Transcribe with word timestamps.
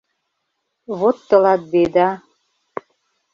Вот 0.97 1.17
тылат 1.27 1.61
«Беда»! 1.71 2.09